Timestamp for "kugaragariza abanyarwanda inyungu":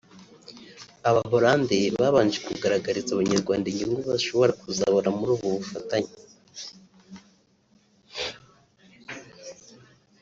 2.47-3.99